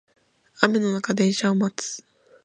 [0.61, 2.03] 雨の中電車を待つ